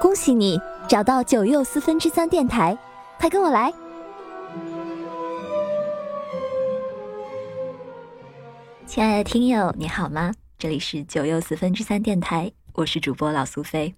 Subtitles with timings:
[0.00, 2.78] 恭喜你找到九又四分之三电台，
[3.18, 3.72] 快跟我来！
[8.86, 10.32] 亲爱的听友，你好吗？
[10.56, 13.92] 这里是九又四分之三电台，我是主播老苏菲。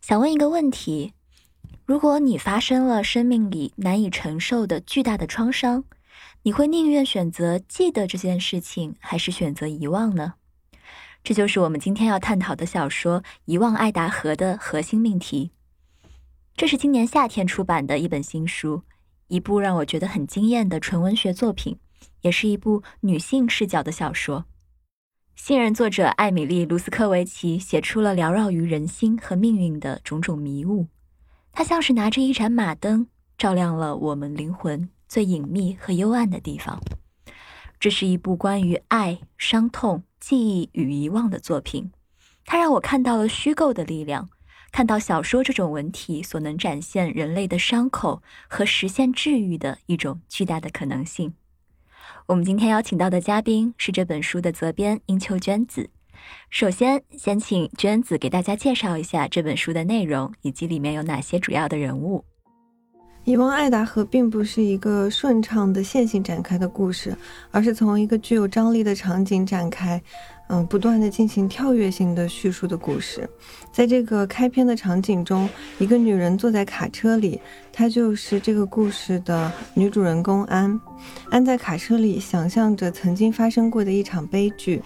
[0.00, 1.12] 想问一个问题：
[1.84, 5.82] 如果你发生了生命里难以承受的巨大的创伤，
[6.44, 10.34] 你会宁愿选择记得这件事情，还是选择遗忘呢？
[11.28, 15.50] 这就是我们今天要探讨的小说《遗忘爱达荷》的核心命题。
[16.56, 18.82] 这是今年夏天出版的一本新书，
[19.26, 21.78] 一部让我觉得很惊艳的纯文学作品，
[22.22, 24.46] 也是一部女性视角的小说。
[25.34, 30.86] 新人作者艾米丽·卢斯科维奇写出了缭绕于人心和命运的种种迷雾，
[31.52, 36.80] 她像是拿着一盏马灯，照亮了我们灵魂最隐秘和幽暗的地方。
[37.78, 40.04] 这是一部关于爱、伤痛。
[40.28, 41.90] 记忆与遗忘的作品，
[42.44, 44.28] 它让我看到了虚构的力量，
[44.70, 51.32] 看到小说这种文体所能展现人类的伤口和实现治愈的一种巨大的可能性。
[52.26, 55.88] 我们今天邀请到的嘉宾是这本书的责编英秋娟子。
[56.50, 62.26] 首先，先请娟子给大家介绍一下这本书的内容以及里面有哪些主要的人物。
[63.28, 67.14] 遗忘爱达河并不是一个顺畅的线性展开的故事，
[67.50, 70.02] 而是从一个具有张力的场景展开，
[70.48, 73.28] 嗯，不断的进行跳跃性的叙述的故事。
[73.70, 75.46] 在这个开篇的场景中，
[75.78, 77.38] 一个女人坐在卡车里，
[77.70, 80.80] 她就是这个故事的女主人公安。
[81.28, 84.82] 安在卡车里想象着曾经发生过的一场悲剧，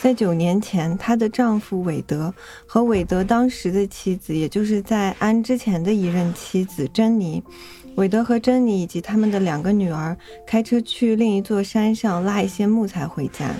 [0.00, 2.32] 在九年前，她的丈夫韦德
[2.64, 7.42] 和韦德当时的妻子，也就是在安之前的一任妻子珍妮。
[7.96, 13.50] 韦德和珍妮以及他们的两个女儿开车去另一座山上拉一些木材回家。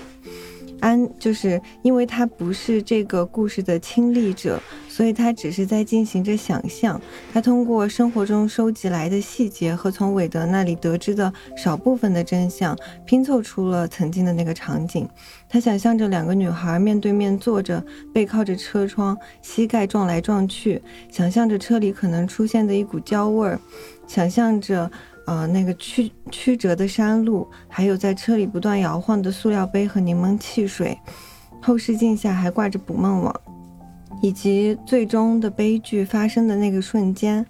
[0.80, 7.00] 安就是因为他不是这个故事的亲历者，所以他只是在进行着想象。
[7.32, 12.76] 他通过生活中收集来的细节和从韦德那里得知的少部分的真相，
[13.06, 15.08] 拼凑出了曾经的那个场景。
[15.52, 23.60] 他想象着两个女孩面对面坐着，背靠着车窗，膝盖撞来撞去，想象着车里可能出现的一股焦味儿。
[24.06, 24.90] 想象着，
[25.26, 30.96] 呃，那个曲曲折的山路，还有在车里不断摇晃的塑料杯和柠檬汽水，
[31.60, 33.40] 后视镜下还挂着捕梦网，
[34.22, 37.44] 以及最终的悲剧发生的那个瞬间，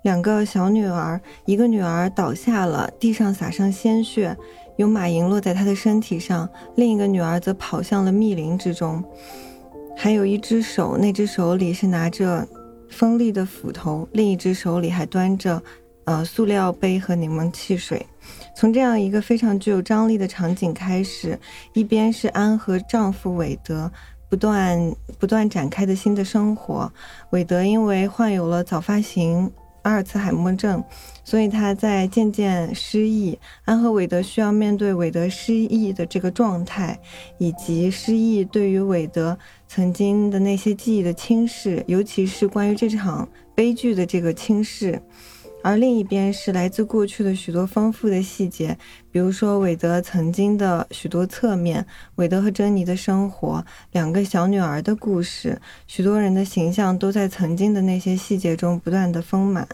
[0.00, 4.34] 两个小女儿，一个女儿倒下了，地上洒上鲜血，
[4.76, 9.02] 有马蝇落在她的身体上，另一个女儿则跑向了密林之中，
[9.96, 12.46] 还有一只手，那只手里是拿着
[12.88, 15.62] 锋利的斧头，另一只手里还端着。
[16.06, 18.04] 呃，塑料杯和柠檬汽水，
[18.54, 21.40] 从这样一个非常具有张力的场景开始，
[21.72, 23.90] 一边是安和丈夫韦德
[24.28, 26.92] 不断不断展开的新的生活。
[27.30, 29.50] 韦德因为患有了早发型
[29.84, 30.82] 阿尔茨海默症，
[31.24, 33.38] 所以他在渐渐失忆。
[33.64, 36.98] 安和韦德需要面对韦德失忆的这个状态，
[37.38, 45.00] 以及失忆对于韦德曾经的那些记忆的轻视，尤其是关于这场悲剧的这个轻视。
[45.64, 48.76] 而另一边是来自过去的许多丰富的细节，
[49.10, 51.86] 比如说韦德曾经的许多侧面，
[52.16, 59.66] 韦德和珍妮的生活，两个小女儿的故事，许多人的形象都在曾经的那些细节中不断的丰满。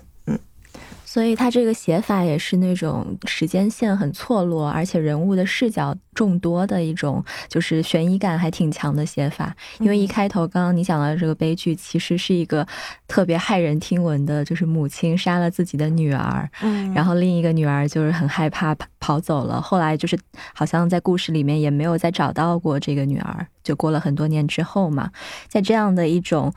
[1.11, 9.53] 所以他这个写法也是那种时间线很错落，而且人物的视角众多的一种，就是悬疑感还挺强的写法。
[9.81, 12.65] 因为一开头刚刚你讲到这个悲剧，其实是一个
[13.09, 19.61] 特别骇人听闻的，就是母亲杀了自己的女儿，嗯，然后另一个女儿就是很害怕跑跑走了。
[19.61, 20.17] 后来就是
[20.55, 25.11] 好像在故事里面也没有再找到过这个女儿，就过了很多年之后嘛，
[25.49, 26.53] 在这样的一种。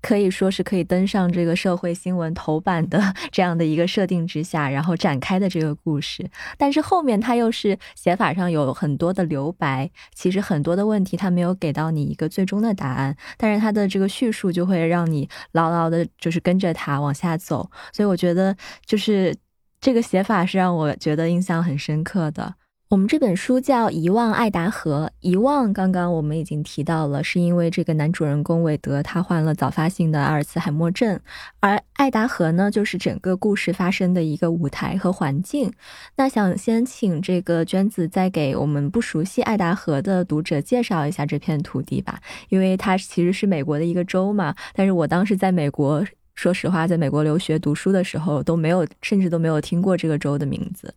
[0.00, 6.28] 可以说是可以登上这个社会新闻头版的 这样的一个设定之下，然后展开的这个故事。
[6.56, 17.70] 但是后面它又是写法上有很多的留白，其实很多的问题它没有给到你一个最终的答案，但是它的这个叙述就会让你牢牢的，就是跟着它往下走。
[17.92, 18.56] 所以我觉得，
[18.86, 19.34] 就是
[19.80, 22.54] 这个写法是让我觉得印象很深刻的。
[22.90, 31.20] 我们这本书叫《遗忘爱达荷》，遗忘刚刚我们已经提到了，是因为这个男主人公韦德他患了早发性的阿尔茨海默症，
[31.60, 35.70] 而爱达荷呢，就是整个故事发生的一个舞台和环境。
[36.16, 42.18] 那想先请这个娟子再给我们不熟悉爱达荷的读者介绍一下这片土地吧，
[42.48, 44.54] 因为它其实是美国的一个州嘛。
[44.72, 46.02] 但是我当时在美国，
[46.34, 50.94] 说实话，在美国留学读书的时候都没有，甚至都没有听过这个州的名字。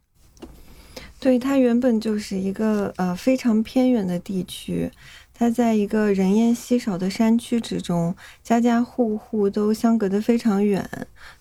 [1.21, 4.91] 对，它原本就是一个呃非常偏远的地区，
[5.35, 10.89] 它在一个人烟稀少的山区之中，家家户户都相隔得非常远。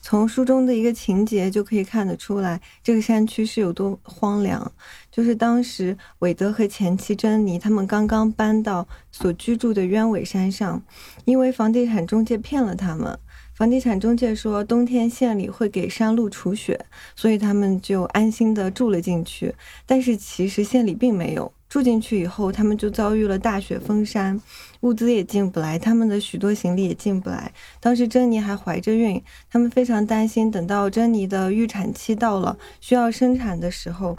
[0.02, 4.70] 从书中的一个情节就可以看得出来，这个山区是有多荒凉。
[5.10, 10.82] 就是当时韦德和前妻珍妮他们刚刚搬到所居住的鸢尾山上，
[11.24, 13.18] 因为房地产中介骗了他们。
[13.60, 19.54] 房地产中介说冬天县里会给山路除雪，所以他们就安心的住了进去。
[19.84, 21.52] 但是其实县里并没有。
[21.68, 24.40] 住进去以后，他们就遭遇了大雪封山，
[24.80, 27.52] 物资也进不来，他们的许多行李也进不来。
[27.80, 34.16] 当时珍妮还怀着孕，他们非常担心，等到珍妮的预产期到了，需要生产的时候，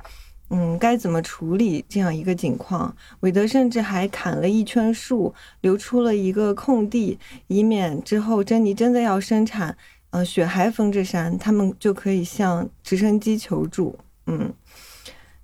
[0.53, 2.93] 嗯，该怎么处理这样一个情况？
[3.21, 7.17] 韦德甚至还砍了一圈树，留出了一个空地，
[7.47, 9.77] 以免之后珍妮真的要生产，
[10.09, 13.97] 呃，雪还封着山，他们就可以向直升机求助。
[14.27, 14.53] 嗯。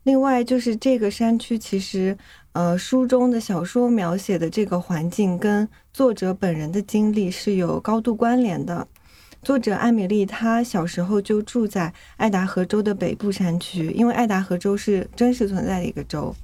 [0.03, 2.17] 另外就是这个山区，其实，
[2.53, 8.87] 呃，书中的小说描写的这个环境跟作者本人的经历是有高度关联的。
[9.41, 16.35] 作者艾米丽她小时候就住在爱达荷州的北部山区，因为爱达荷州是真实存在的一个州。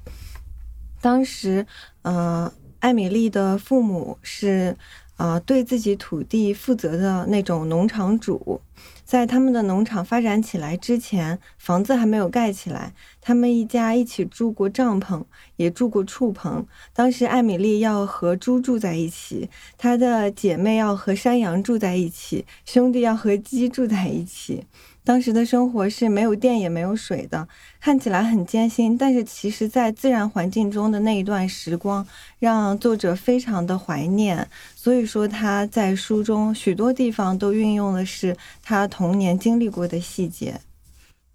[1.01, 1.65] 当时，
[2.03, 4.77] 呃，艾米丽的父母是，
[5.17, 8.61] 呃，对自己土地负责的那种农场主。
[9.05, 15.23] 在他们的农场发展起来之前，房子还没有盖起来，他们一家一起住过帐篷，
[15.57, 16.65] 也住过畜棚。
[16.93, 24.65] 当时艾米丽要和猪住在一起，她的姐妹要和山羊住在一起，兄弟要和鸡住在一起。
[25.05, 27.47] 当时的生活是没有电也没有水的，
[27.81, 32.07] 看起来很艰辛，但是其实，在自然环境中的那一段时光，
[32.39, 34.47] 让作者非常的怀念。
[34.75, 40.59] 所以说，他在书中许多地方都运用的是他童年经历过的细节。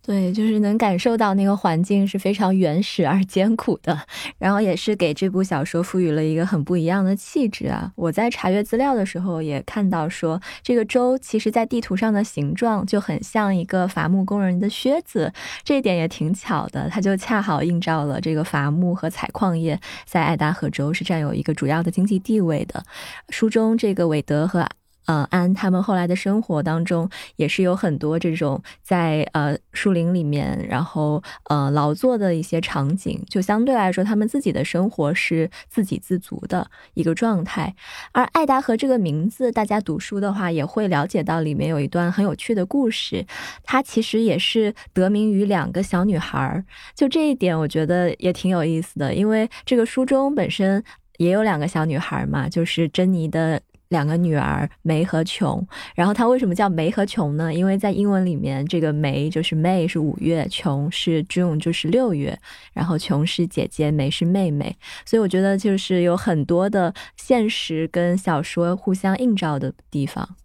[0.08, 4.00] 对，就是能感受到那个环境是非常原始而艰苦的，
[4.38, 7.92] 然后也是给这部小说赋予了一个很不一样的气质啊！
[7.94, 15.30] 我在查阅资料的时候也看到说，这个州其实在地图上的形状就很像一个伐木工人的靴子，
[15.62, 22.82] 这一点也挺巧的，它就恰好映照了这个伐木和采矿业在爱达荷州是占有一个主要的经济地位的。
[23.28, 24.66] 书中这个韦德和。
[25.08, 37.74] 呃，安他们后来的生活当中，也是有很多这种在呃树林里面，然后呃劳作的一些场景，就相对来说，他们自己的生活是自给自足的一个状态。
[38.12, 43.24] 而爱达荷这个名字，大家读书的话也会了解到里面有一段很有趣的故事，
[43.64, 46.62] 它其实也是得名于两个小女孩。
[46.94, 50.84] 就这一点，我觉得也挺有意思的，因为这个书中本身
[51.16, 53.58] 也有两个小女孩嘛，就是珍妮的。
[53.88, 57.52] 两个女儿梅和琼，然后她为什么叫梅和琼呢？
[57.52, 62.38] 因为在英文里面，这个梅就是 May 是五月，琼是 June 就是六月，
[62.72, 70.36] 然后琼是姐姐，梅是妹妹，所以我觉得就是有很多的现实跟小说互相映照的地方。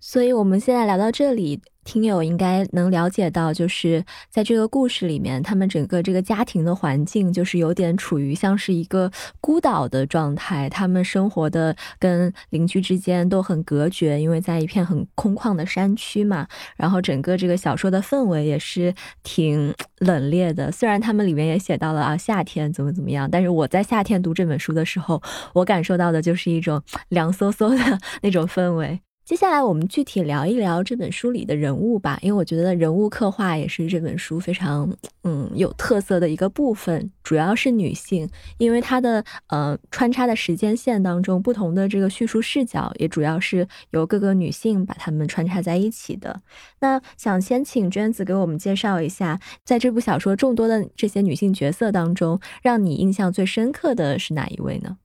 [0.00, 1.60] 所以我们现在聊到这里。
[1.84, 9.10] 听友应该能了解到，就是在这个故事里面，他们整个这个家庭的环境就是有点处于像是一个
[9.40, 16.46] 孤岛的状态，他们生活的跟邻居之间都很隔绝，因为在一片很空旷的山区嘛。
[16.76, 25.22] 然后整个这个小说的氛围也是挺冷冽的，虽然他们里面也写到了啊夏天怎么怎么样，但是我在夏天读这本书的时候，
[25.54, 29.00] 我感受到的就是一种凉飕飕的那种氛围。
[29.28, 34.90] 接下来我们具体聊一聊这本书里的人物吧，因为我觉得人物刻画也是这本书非常
[35.22, 46.40] 嗯有特色的一个部分，主要是女性，因为它的呃穿插的时间线当中，不同的这个叙述视角也主要是由各个女性把她们穿插在一起的。
[46.80, 54.96] 那想先请娟子给我们介绍一下，在这部小说众多的这些女性角色当中，让你印象最深刻的是哪一位呢？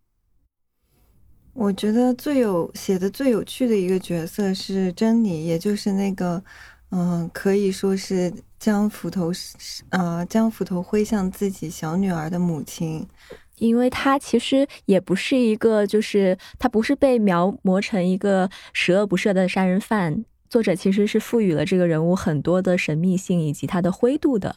[1.54, 6.44] 我觉得最有写的最有趣的一个角色是珍妮，也就是那个，
[6.90, 9.32] 嗯，可以说是将斧头，
[9.90, 13.08] 呃，将斧头挥向自己小女儿的母亲，
[13.60, 24.56] 因为她其实也不是一个，就是她不是被描摹成一个十恶不赦的杀人犯，作者其实是赋予了这个人物很多的神秘性以及他的灰度的。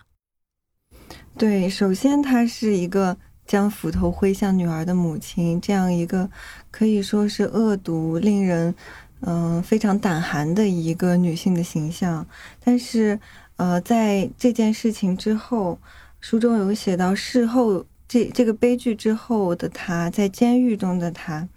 [1.36, 3.18] 对，首先他是一个。
[3.46, 6.28] 将斧头挥向女儿的母亲，这样一个
[6.70, 8.74] 可以说是恶毒、令人
[9.20, 12.26] 嗯非常胆寒的一个女性的形象。
[12.62, 13.18] 但是，
[13.56, 15.78] 呃，在这件事情之后，
[16.20, 21.48] 书中有写到，事后这这个悲剧之后的她，在监狱中的她，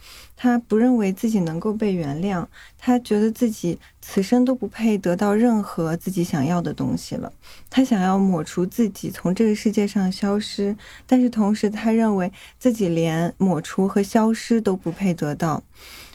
[0.42, 2.46] 他不认为自己能够被原谅，
[2.78, 7.30] 他觉得自己此生都不配得到任何自己想要的东西了。
[7.70, 10.74] 他想要抹除自己从这个世界上消失，
[11.06, 15.62] 但是同时他认为自己连抹除和消失都不配得到。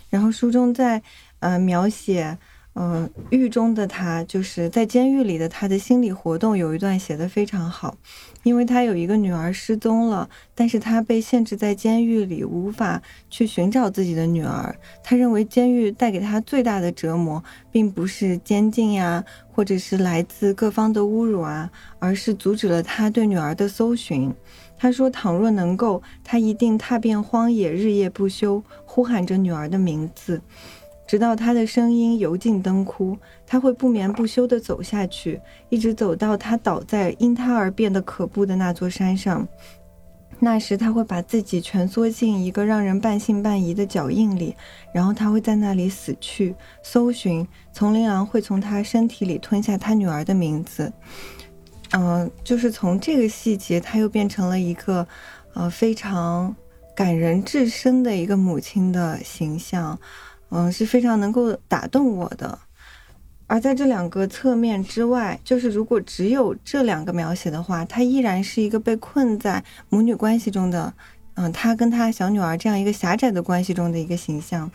[0.08, 1.02] 然后书中在
[1.40, 2.38] 呃描写。
[2.76, 7.96] 嗯，狱中的他就是在监狱里的他的心理活动有一段写得非常好，
[8.42, 13.00] 因为他有一个女儿失踪了，但是他被限制在监狱里，无法
[13.30, 14.74] 去寻找自己的女儿。
[15.04, 17.40] 他认为监狱带给他最大的折磨，
[17.70, 24.34] 并不是监禁呀，或者是来自各方的侮辱啊，而是阻止了他对女儿的搜寻。
[24.76, 30.42] 他说，倘若能够，他一定踏遍荒野，日夜不休，呼喊着女儿的名字。
[31.06, 39.46] 直到他的声音油尽灯枯，他会不眠不休地走下去，一直走到他倒在因他而变得可怖的那座山上。
[40.40, 44.54] 那时，他会把自己蜷缩进一个让人半信半疑的脚印里，
[44.92, 46.54] 然后他会在那里死去。
[46.82, 50.92] 搜寻丛林狼会从他身体里吞下他女儿的名字。
[51.92, 55.06] 嗯，就是从这个细节，他又变成了一个，
[55.54, 56.54] 呃，非常
[56.96, 59.96] 感人至深的一个母亲的形象。
[60.50, 62.58] 嗯，是非常能够打动我的。
[63.46, 70.94] 而在这两个侧面之外，就是如果只有这两个描写的话，他依然是一个被困在母女关系中的，
[71.34, 74.70] 嗯，他跟他小女儿这样一个狭窄的关系中的一个形象。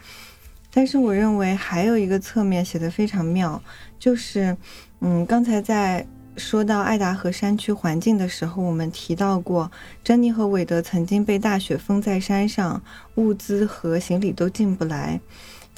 [0.72, 3.60] 但是我认为还有一个侧面写的非常妙，
[3.98, 4.56] 就是，
[5.02, 6.06] 嗯，刚才在
[6.38, 9.72] 说到爱达荷山区环境的时候，我们提到过，
[10.04, 12.84] 珍妮和韦德曾经被大雪封在山上，
[13.16, 15.20] 物资和行李都进不来。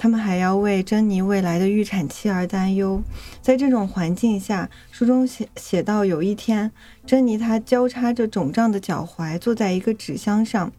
[0.01, 3.03] 他们还要为珍妮未来的预产期而担忧，
[3.39, 6.71] 在这种环境下，书中写写到，有一天，
[7.05, 10.71] 珍妮她交叉着肿胀的脚踝，坐在一个纸箱上。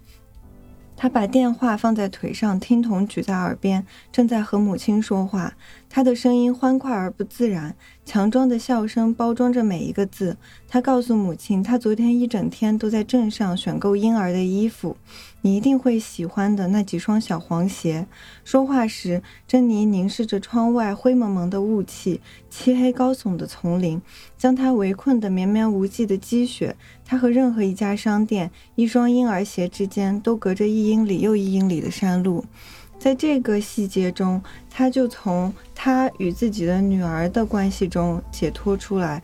[0.97, 5.55] 他把电话放在腿上，听筒举在耳边，正在和母亲说话。
[5.89, 10.37] 他的声音欢快而不自然，强装的笑声包装着每一个字。
[10.67, 14.97] 他告诉母亲，他昨天一整天都在镇上选购婴儿的衣服。
[15.43, 18.07] 你一定会喜欢的那几双小黄鞋。
[18.45, 24.01] 说话时，珍妮凝视着窗外灰蒙蒙的雾气、漆黑高耸的丛林，
[24.39, 26.75] 将她围困的绵绵无际的积雪。
[27.05, 32.45] 她和任何一家商店、一双婴儿鞋之间都隔着一英里又一英里的山路。
[32.99, 39.21] 在这个细节中，他就从他与自己的女儿的关系中解脱出来。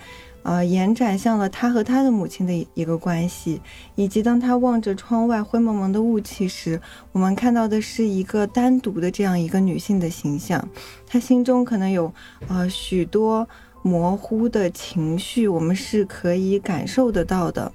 [0.48, 3.60] 呃，延展向了他和他的母亲的一个关系，
[3.96, 6.80] 以及当他望着窗外灰蒙蒙的雾气时，
[7.12, 10.66] 我们看到的是一个单独的这样一个女性的形象。
[11.06, 12.10] 他心中可能有
[12.46, 13.46] 呃许多
[13.82, 17.70] 模糊的情绪，我们是可以感受得到的。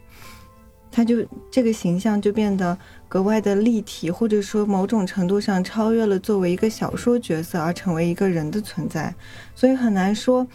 [0.92, 2.76] 他就这个形象就变得
[3.08, 9.14] 格外的立体，或者说某种程度上超越了作为一个小说角色而成为一个人的存在，
[9.54, 10.48] 所以很难说。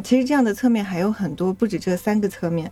[0.00, 2.70] 其实这样的侧面还有很多，不止这三个侧面。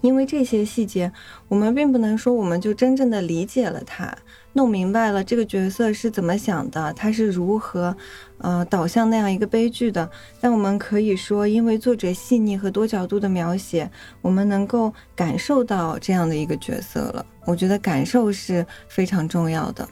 [0.00, 1.10] 因为这些细节，
[1.48, 4.16] 我们并不能说我们就真正的理解了他，
[4.52, 7.96] 弄明白了这个角色是怎么想的，他是如何，
[8.38, 10.08] 呃，导向那样一个悲剧的。
[10.40, 13.90] 但我们可以说，因为作者细腻和多角度的描写，
[14.22, 17.26] 我们能够感受到这样的一个角色了。
[17.44, 19.88] 我觉得感受是非常重要的。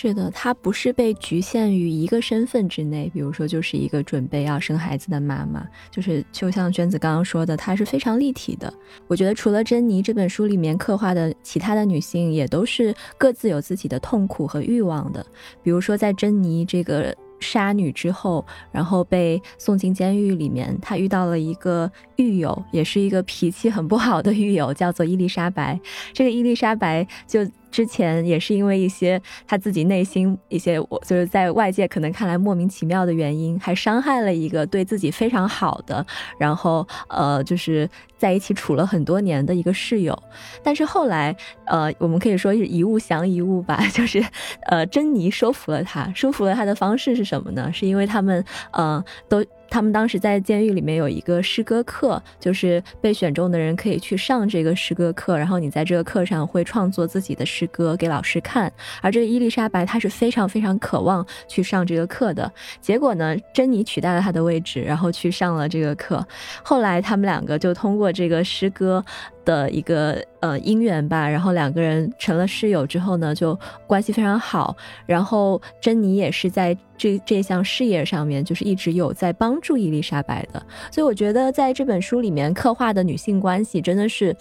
[0.00, 8.72] 是的，她不是被局限于一个身份之内，比如说就是一个准备要生孩子的妈妈，就是就像娟子刚刚说的，她是非常立体的。
[9.08, 15.26] 我觉得除了珍妮这本书里面刻画的其他的女性，也都是各自有自己的痛苦和欲望的。
[15.64, 25.80] 比如说在珍妮这个杀女之后，然后被送进监狱里面，她遇到了一个狱友，也是一个脾气很不好的狱友，叫做伊丽莎白。
[26.12, 27.44] 这个伊丽莎白就。
[27.70, 36.04] 之前也是因为一些他自己内心一些我就是在外界可能看来莫名其妙的原因，还伤害了一个对自己非常好的，
[36.38, 40.16] 然后呃就是在一起处了很多年的一个室友。
[40.62, 41.34] 但是后来
[41.66, 44.24] 呃我们可以说是一物降一物吧， 就是
[44.62, 47.70] 呃珍妮说服了他，说服了他的方式是什么呢？
[47.72, 49.44] 是因为他们呃都。
[49.70, 58.72] 他们当时在监狱里面有一个诗歌课，就是被选中的人可以去上这个诗歌课，然后你在这个课上会创作自己的诗歌给老师看。
[59.02, 62.50] 而这个伊丽莎白她是非常非常渴望去上这个课的。
[62.80, 66.26] 结果呢，珍妮取代了她的位置，然后去上了这个课。
[66.62, 69.04] 后来他们两个就通过这个诗歌。
[69.48, 74.76] 的一个呃姻缘吧，然后两个人成了室友之后呢，就关系非常好。
[75.06, 80.62] 然后珍妮也是在这这项事业上面，就是一直有在帮助伊丽莎白的。
[80.92, 84.36] 所以我觉得在这本书里面刻画的女性关系，真的是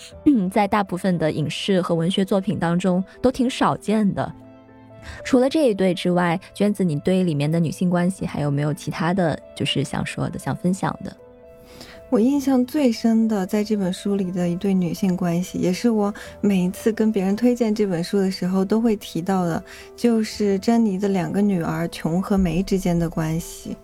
[0.52, 4.30] 在大部分的影视和文学作品当中都挺少见的。
[5.24, 11.16] 除了这一对之外，娟子，你对里面的女性关系还有没有其他的就是想说的、想分享的？
[12.10, 19.62] 我印象最深的，在这本书里的一对女性关系，也是我每一次跟别人推荐这本书的时候都会提到的，
[19.94, 23.76] 就是珍妮的两个女儿琼和梅之间的关系。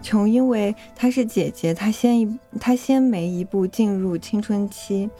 [0.00, 5.10] 琼因为她是姐姐，她先一她先梅一步进入青春期，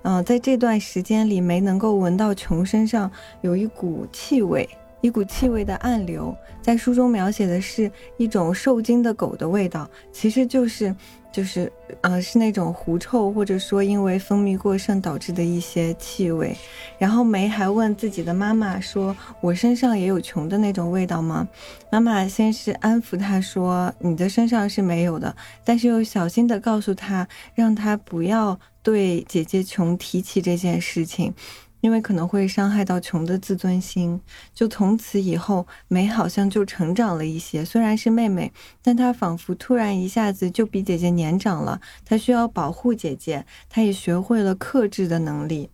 [0.00, 3.10] 嗯，在这段时间里，梅能够闻到琼身上
[3.42, 4.66] 有一股气味。
[5.00, 10.94] 一股气味的暗流，在书中描写的是一种受惊的狗的味道，其实就是，
[11.32, 16.54] 就是，呃，是那种狐臭，或者说因为分泌过剩导致的一些气味。
[16.98, 21.48] 然后梅还问自己的妈妈说：“我身上也有穷的那种味道吗？”
[21.90, 31.32] 妈妈先是安抚她说：“你的身上是没有的。”但是又小心地告诉她，让她不要对姐姐琼提起这件事情。
[31.80, 34.20] 因为可能会伤害到琼的自尊心，
[34.54, 37.64] 就从此以后，美好像就成长了一些。
[37.64, 41.80] 虽然是妹妹，但她仿佛突然一下子就比姐姐年长了。
[42.04, 45.70] 她需要保护姐姐，她也学会了克制的能力。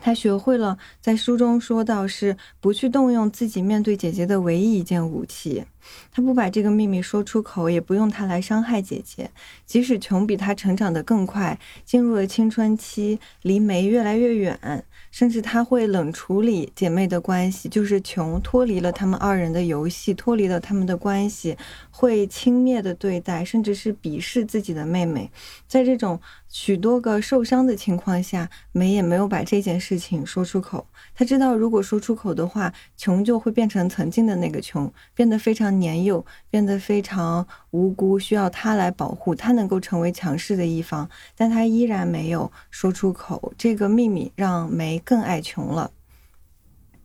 [0.00, 5.64] 她学会了在书中说到是不去动用自己面对姐姐的唯一一件武器。
[6.12, 9.30] 她不把这个秘密说出口，也不用他来伤害姐姐。
[9.64, 14.84] 即使琼比她成长得更快，进入了青春期，离梅越来越远。
[15.10, 21.56] 甚至他会冷处理姐妹的关系，就是琼脱离了他们二人的游戏，脱离了他们的关系，
[21.92, 25.30] 会轻蔑的对待，甚至是鄙视自己的妹妹。
[25.68, 30.84] 在这种许多个受伤的情况下，梅也没有把这件事情说出口。
[31.14, 41.08] 他知道，如果说出口的话，琼就会变成曾经的那个琼，变得非常年幼，变得非常无辜，需要他来保护，他能够成为强势的一方。
[41.36, 45.90] 但他依然没有说出口这个秘密，让梅更爱琼了。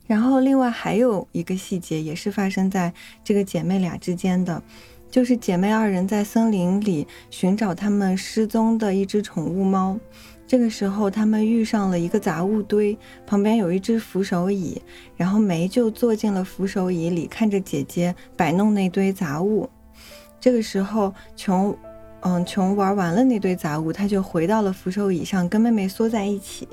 [0.08, 4.62] 然后，另外还有一个细节，也是发生在这个姐妹俩之间的，
[5.12, 10.00] 就是姐妹二人在森林里寻找他们失踪的一只宠物猫。
[10.50, 14.82] 这个时候，他们遇上了一个杂物堆，旁边有一只扶手椅，
[15.16, 19.70] 然后梅就坐进了扶手椅里，看着姐姐摆弄那堆杂物。
[20.40, 21.78] 这个时候，琼，
[22.22, 26.68] 嗯，琼玩完了那堆杂物，她就回到了扶手椅上，跟妹妹缩在一起。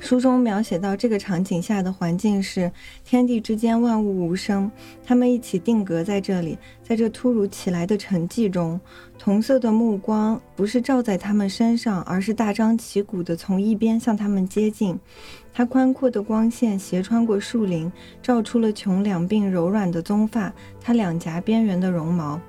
[0.00, 2.70] 书中描写到这个场景下的环境是
[3.04, 4.70] 天地之间万物无声，
[5.04, 8.80] 他们一起定格在这里，在这突如其来的沉寂中，
[9.18, 14.98] 同色的目光不是照在他们身上，而是大张旗鼓地从一边向他们接近。
[15.52, 17.90] 它宽阔的光线斜穿过树林，
[18.22, 22.40] 照出了琼两鬓柔软的棕发，她两颊边缘的绒毛。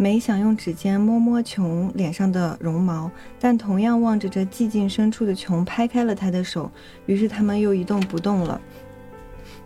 [0.00, 6.70] 梅想用指尖摸摸琼脸上的绒毛，但同样望着这寂静深处的琼，拍开了他的手。
[7.06, 8.60] 于是他们又一动不动了。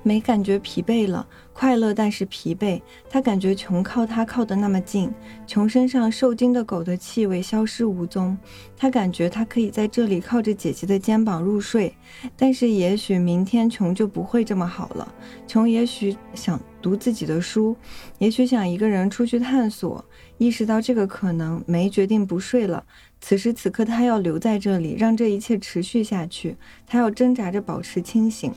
[0.03, 2.81] 梅感觉疲惫了，快乐但是疲惫。
[3.09, 5.13] 他感觉琼靠他靠得那么近，
[5.47, 8.37] 琼身上受惊的狗的气味消失无踪。
[8.77, 11.95] 他感觉他可以在这里靠着姐姐的肩膀入睡，
[12.37, 15.15] 但是也许明天琼就不会这么好了。
[15.47, 17.77] 琼也许想读自己的书，
[18.19, 20.05] 也许想一个人出去探索。
[20.39, 22.85] 意识到这个可能，梅决定不睡了。
[23.21, 26.57] 此时此刻，他要留在这里，让这一切持续下去。
[26.89, 28.53] 他要挣扎着保持清醒。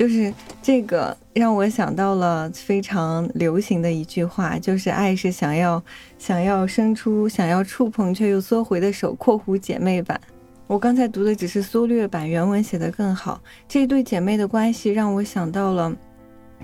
[0.00, 0.32] 就是
[0.62, 5.82] 这个让我想到了非常流行的一句话，就是爱是想要
[6.18, 10.18] 想要伸出想要触碰却又缩回的手（括弧姐妹版）。
[10.66, 13.42] 我刚才读的只是缩略版，原文写得更好。
[13.68, 15.90] 这对姐妹的关系让我想到了《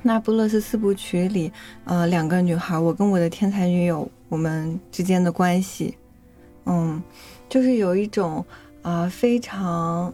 [0.03, 1.53] 那不勒斯四部曲》里，
[1.85, 4.11] 呃，两个女孩，我跟我的天才女友。
[4.31, 5.95] 我们之间的关系，
[6.65, 7.03] 嗯，
[7.51, 8.43] 就是有一种
[8.81, 10.11] 啊非常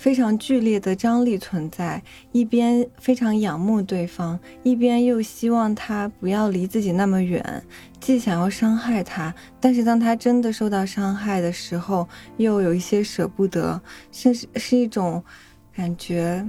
[0.00, 7.62] 非常剧烈的张力存在，一边非常仰慕对方，一边又希望他不要离自己那么远，
[8.00, 12.08] 既想要伤害他，但是当他真的受到伤害的时候，
[12.38, 13.78] 又有一些舍不得，
[14.10, 15.22] 是是一种
[15.76, 16.42] 感觉，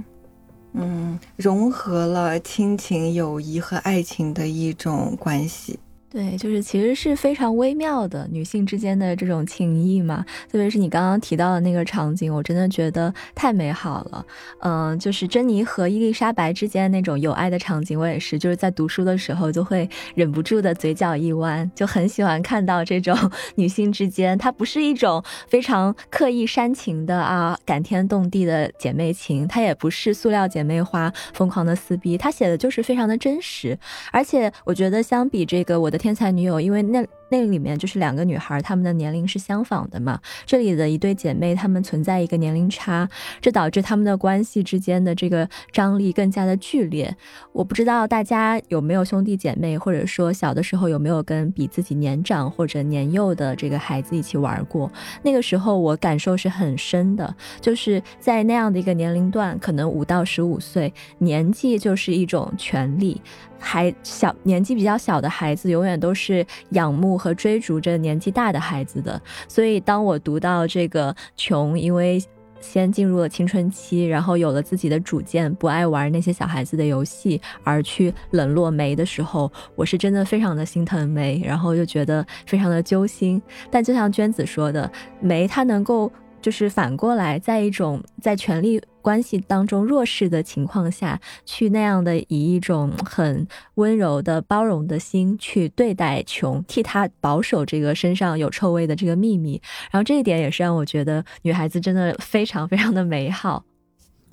[0.72, 5.78] 嗯，融合了亲情、友谊和爱情的一种关系。
[6.12, 14.26] 对，就是其实是非常微妙的女性之间的这种情谊嘛，特别是你刚刚提到的那个场景，我真的觉得太美好了。
[14.58, 23.16] 嗯，就是珍妮和伊丽莎白之间那种有爱的场景，我也是，就是在读书的时候就会忍不住的嘴角一弯，就很喜欢看到这种
[23.56, 33.78] 女性之间，它不是一种非常刻意煽情的啊感天动地的姐妹情，它也不是塑料姐妹花疯狂的撕逼，它写的就是非常的真实，
[34.10, 36.01] 而且我觉得相比这个我的。
[36.02, 37.06] 天才女友，因为那。
[37.32, 40.20] 那里面就是两个女孩，她们的年龄是相仿的嘛？
[40.44, 43.08] 这里的一对姐妹，她们存在一个年龄差，
[43.40, 47.16] 这导致她们的关系之间的这个张力更加的剧烈。
[47.52, 54.92] 我不知道大家有没有兄弟姐妹，或者说小的时候有没有跟比自己年长或者年幼的这个孩子一起玩过？
[55.22, 63.22] 那个时候我感受是很深的，就是在那样的一个年龄段，可能五到十五岁，年纪就是一种权利。
[63.64, 67.16] 还小年纪比较小的孩子，永远都是仰慕。
[67.22, 72.20] 和追逐着年纪大的孩子的，所以当我读到这个琼因为
[72.60, 83.40] 先进入了青春期，然后有了自己的主见，不爱玩那些小孩子的游戏，而去冷落梅的时候，我是真的非常的心疼梅，然后就觉得非常的揪心。
[83.70, 86.10] 但就像娟子说的，梅她能够。
[86.42, 99.60] 就是反过来，在一种在权力关系当中弱势的情况下去那样的以一种很温柔的包容的心去对待琼，替他保守这个身上有臭味的这个秘密，
[99.90, 103.64] 然后这一点也是让我觉得女孩子真的非常非常的美好。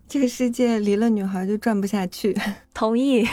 [0.07, 2.37] 这个世界离了女孩就转不下去。
[2.73, 3.27] 同意。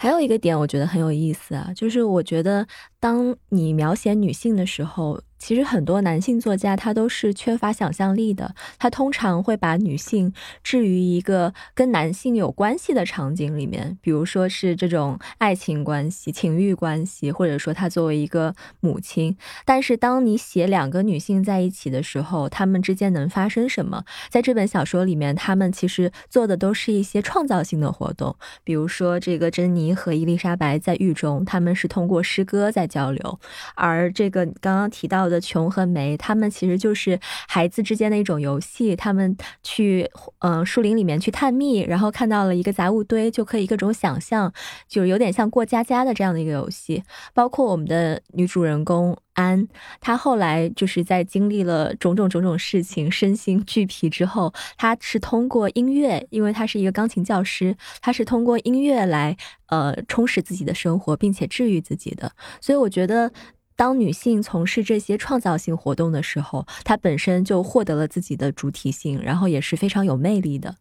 [0.00, 2.64] 还有一个点我觉得很有意思啊，就是我觉得
[3.00, 5.22] 当你描写女性的时候。
[5.38, 10.32] 其实很多男性作家他都是缺乏想象力的，他通常会把女性
[10.64, 19.36] 置于一个跟男性有关系的场景里面，比如说是这种爱情关系、情欲关系，或者说他作为一个母亲。
[19.64, 24.02] 但是当你写两个女性在一起的时候，她们之间能发生什么？
[24.28, 28.34] 在这本小说里面，他们其实做的都是一些创造性的活动，
[28.64, 33.40] 比如说这个珍妮和伊丽莎白在狱中，他们是通过诗歌在交流，
[33.76, 35.28] 而这个刚刚提到。
[35.28, 38.96] 的琼和梅，他们其实就是孩子之间的一种游戏。
[38.96, 44.50] 他们去嗯树林里面去探秘，然后看到了一个杂物堆，就可以各种想象，
[44.88, 47.02] 就有点像过家家的这样的一个游戏。
[47.34, 49.68] 包括我们的女主人公安，
[50.00, 59.36] 他后来就是在经历了种种种种事情，身心俱疲之后，他是通过音乐，因为他是一个钢琴教师，他是通过音乐来
[59.68, 62.32] 呃充实自己的生活，并且治愈自己的。
[62.60, 63.30] 所以我觉得。
[63.78, 70.74] 当女性从事这些创造性活动的时候，她本身就获得了自己的主体性，然后也是非常有魅力的。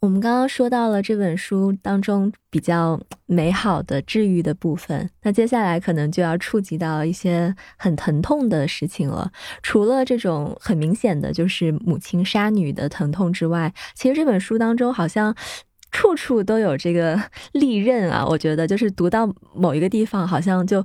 [0.00, 9.32] 我们刚刚说到了这本书当中比较美好的治愈的部分，那接下来可能就要触及到一些很疼痛的事情了。
[9.60, 15.34] 除了这种很明显的就是母亲杀女的疼痛之外，其实这本书当中好像
[15.90, 17.20] 处处都有这个
[17.52, 18.24] 利刃啊。
[18.24, 20.84] 我觉得就是读到某一个地方，好像就。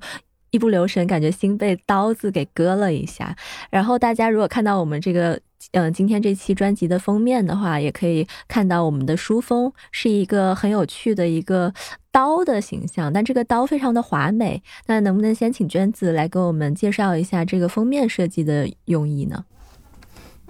[0.49, 3.35] 一不留神，感觉心被刀子给割了一下。
[3.71, 5.39] 然后大家如果看到我们这个，
[5.71, 11.73] 嗯，今天这期专辑的封面的话，也可以看到我们的书封是一个很有趣的一个
[12.11, 14.61] 刀的形象，但这个刀非常的华美。
[14.87, 19.45] 那能不能先请娟子来给我们介绍一下这个封面设计的用意呢？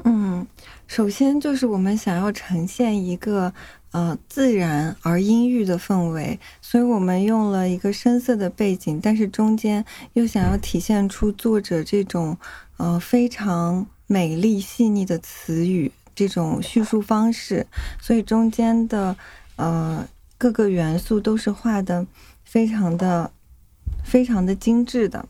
[0.04, 0.46] 嗯，
[0.88, 3.54] 首先就是我们想要呈现一个。
[3.94, 12.36] 呃，自然而阴郁的氛围，所以我们用了一个深色的背景，但是中间又想要体现出作者这种
[12.78, 17.66] 呃非常美丽细腻的词语，这种叙述方式，
[18.02, 19.16] 所以中间的
[19.56, 22.06] 呃各个元素都是画的
[22.44, 23.32] 非常的
[24.04, 25.28] 非常的精致的，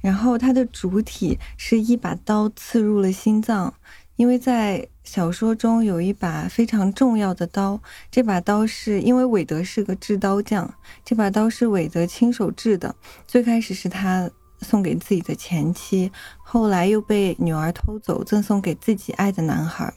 [0.00, 3.74] 然后它的主体是一把刀刺入了心脏。
[4.16, 7.78] 因为在小说中有一把非常重要的刀，
[8.10, 10.72] 这把刀是因为韦德是个制刀匠，
[11.04, 12.96] 这把刀是韦德亲手制的。
[13.26, 19.92] 最开始是他送给自己的前妻，后来又被女儿偷走，赠送给自己爱的男孩。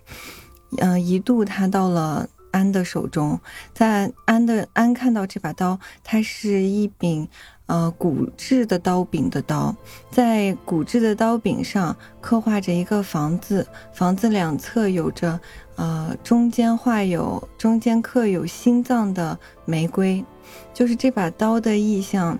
[0.77, 3.39] 嗯，一度他到了安的手中，
[3.73, 7.27] 在安的安看到这把刀，它是一柄。
[7.69, 9.75] 呃，骨质的刀柄的刀，
[10.09, 15.39] 在骨质的刀柄上刻画着一个房子，房子两侧有着，
[15.75, 20.25] 呃，中间画有中间刻有心脏的玫瑰，
[20.73, 22.39] 就是这把刀的意象，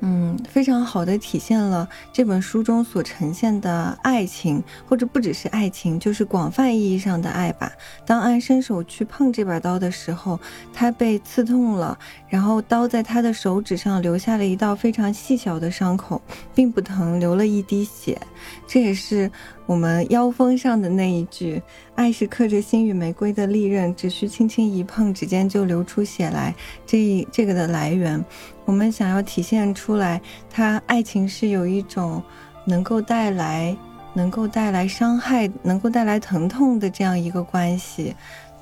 [0.00, 7.72] 嗯，非常好的体现了这本书中所呈现的爱情，或者不只是爱情，就是广泛意义上的爱吧。
[8.06, 10.38] 当安伸手去碰这把刀的时候，
[10.72, 16.22] 他被刺痛了，然后刀在他的手指上留下了一道非常细小的伤口，
[16.54, 18.16] 并不疼，流了一滴血。
[18.66, 19.28] 这也是
[19.68, 21.60] 我们腰封上的那一句
[21.94, 26.54] “爱是刻着心与玫瑰的利刃，只需轻轻一碰，指尖就流出血来”
[26.86, 28.24] 这这个的来源。
[28.64, 32.22] 我们想要体现出来，它爱情是有一种
[32.64, 33.76] 能够带来、
[34.14, 38.16] 能够带来伤害、能够带来疼痛的这样一个关系。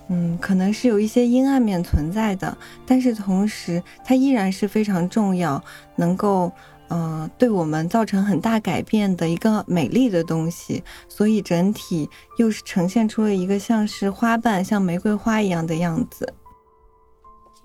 [0.09, 5.63] 嗯，可能是有一些阴暗面存在的，但是同时它依然是非常重要，
[5.95, 6.51] 能够
[6.89, 10.83] 嗯对我们造成很大改变的一个美丽的东西。
[11.09, 16.33] 所以整体又是呈现出了一个像是花瓣、像玫瑰花一样的样子。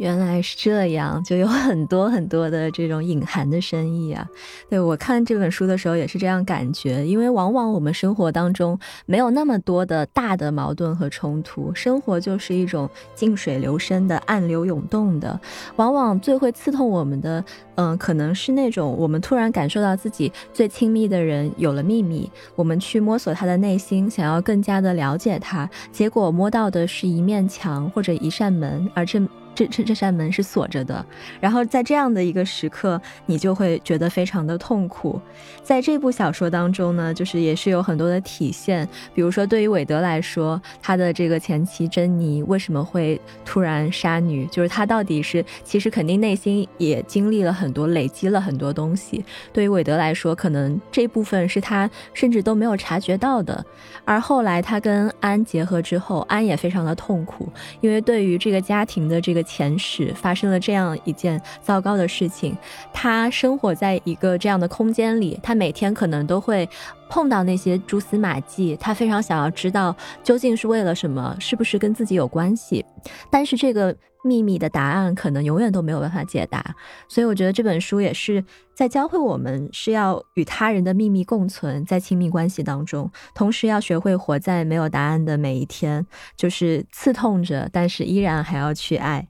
[0.01, 4.27] 原来是这样，就有很多很多的这种隐含的深意啊！
[4.67, 15.39] 对我看这本书的时候也是这样感觉，因为往往我们生活当中没有那么多的大的矛盾和冲突，生活就是一种静水流深的、暗流涌动的。
[15.75, 29.21] 往往最会刺痛我们的，嗯，可能是那种我们突然感受到自己最亲密的人有了秘密，我们去摸索他的内心，想要更加的了解他，结果摸到的是一面墙或者一扇门，而这。
[29.53, 31.05] 这这这扇门是锁着的，
[31.39, 35.19] 然后在这样的一个时刻，你就会觉得非常的痛苦。
[35.61, 49.23] 在这部小说当中呢，就是也是有很多的体现，比如说对于韦德来说，他的这个前妻珍妮为什么会突然杀女，就是他到底是其实肯定内心也经历了很多，累积了很多东西。
[49.51, 53.63] 对于韦德来说，可能这部分是他甚至都没有察觉到的。
[54.05, 57.49] 而后来他跟安结合之后，安也非常的痛苦，
[57.81, 59.40] 因为对于这个家庭的这个。
[59.43, 62.55] 前世发生了这样一件糟糕的事情，
[62.93, 66.67] 他生活在一个这样的空间里，他每天可能都会
[67.09, 72.85] 碰到那些蛛丝马迹，他非常想要知道究竟是为了什么，是不是跟自己有关系，
[73.29, 76.75] 但是这个秘密的答案可能永远都没有办法解答，
[77.07, 78.43] 所以我觉得这本书也是
[78.75, 86.05] 在教会我们是要与他人的秘密共存，在亲密关系当中，同时要学会活在没有答案的每一天，
[86.37, 89.27] 就是刺痛着，但是依然还要去爱。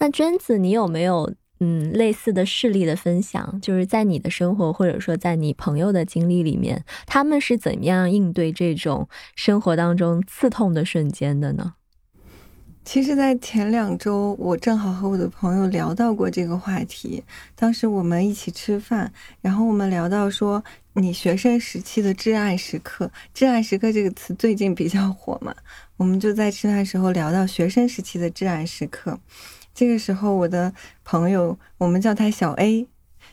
[0.00, 3.60] 那娟子，你有没有嗯类似的事例的分享？
[3.60, 11.74] 就是在你的生活或者说在你朋友的经历里面，他们是怎么样应对这种生活当中刺痛的瞬间的呢？
[12.82, 17.22] 其实，在前两周，我正好和我的朋友聊到过这个话题。
[17.54, 25.54] 当时我们一起吃饭，然后我们聊到说，你学生时期的至暗时刻，“至暗时刻”这个词最近比较火嘛，
[25.98, 29.20] 我们就在吃饭时候聊到学生时期的至暗时刻。
[29.80, 32.86] 这个时候，我的朋友，我们叫他小 A，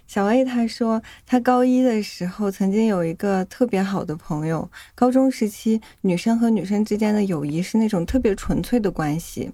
[0.07, 4.71] 小 A 他说，他高一的时候曾经有一个特别好的朋友。
[4.95, 9.51] 高中时期，女生和女生之间的友谊是那种特别纯粹的关系，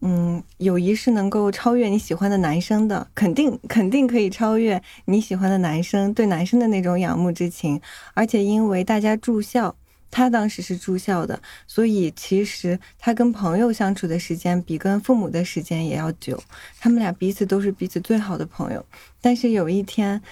[0.00, 7.80] 嗯，友谊是能够超越你喜欢的男生的，肯定肯定可以超越你喜欢的男生对男生的那种仰慕之情，
[8.14, 9.76] 而且因为大家住校。
[10.12, 16.40] 他当时是住校的，所以其实他跟朋友相处的时间比跟父母的时间也要久。
[16.78, 18.84] 他们俩彼此都是彼此最好的朋友。
[19.22, 20.22] 但是有一天，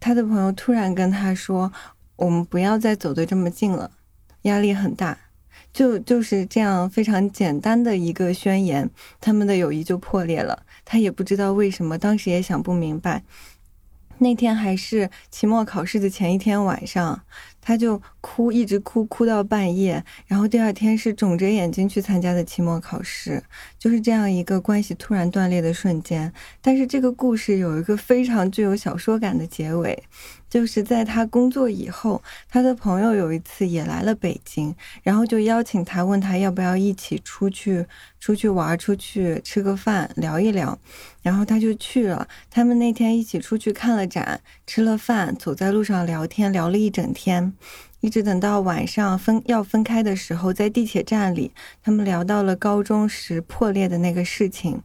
[0.00, 1.72] 他的朋友突然跟他说
[2.16, 3.92] ：“我们不要再走得这么近了，
[4.42, 5.16] 压力很大。”
[5.72, 8.90] 就就是这样非常简单的一个宣言，
[9.20, 10.64] 他们的友谊就破裂了。
[10.84, 13.22] 他也不知道为什么，当时也想不明白。
[14.18, 17.22] 那天还是期末考试的前一天晚上。
[17.60, 20.04] 他就哭，一直哭，哭到半夜。
[20.26, 23.42] 然后第二天是肿着眼睛去参加的期末考试，
[23.78, 26.32] 就是这样一个关系突然断裂的瞬间。
[26.60, 30.02] 但是这个故事有一个非常具有小说感的结尾。
[30.50, 37.86] 就是在他工作以后，他的朋友有一次也来了北京，然后就邀请他，问他要不要一起出去
[38.18, 40.76] 出去玩，出去吃个饭，聊一聊。
[41.22, 42.26] 然后他就去了。
[42.50, 47.54] 他们那天一起出去看了展，吃了饭，走在路上聊天，聊了一整天。
[48.00, 54.82] 一直等到晚上分要分开的时候，在地铁站里，他们聊到了高中时破裂的那个事情。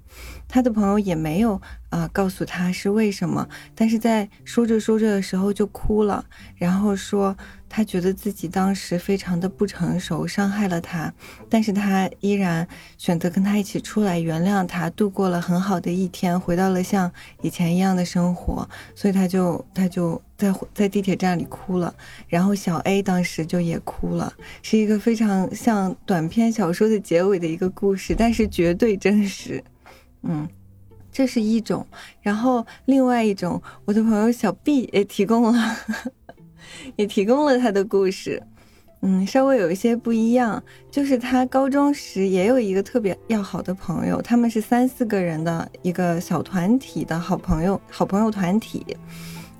[0.48, 6.26] 他的朋友也没有啊告诉他是为什么，但是在说着说着的时候就哭了，
[6.56, 7.36] 然后说。
[7.76, 11.14] 他觉得自己当时非常的不成熟，伤害了他，
[11.50, 12.66] 但是他依然
[12.98, 17.12] 选择跟他一起出来，原谅他，度过了很好的一天，回到了像
[17.42, 18.66] 以前一样的生活。
[18.96, 21.94] 所以他就他就在在地铁站里哭了，
[22.30, 29.62] 然后小 A 当时就也哭了，是一个非常像短篇小说的结尾的一个故事，但是绝对真实。
[30.22, 30.48] 嗯，
[31.12, 31.86] 这是一种。
[32.22, 35.78] 然后另外一种，我的朋友小 B 也提供了，
[36.96, 38.42] 也提供了他的故事。
[39.02, 48.84] 嗯，稍微有一些不一样，就是他高中时也有一个特别要好的朋友，他们是三四个人的一个小团体的好朋友，好朋友团体。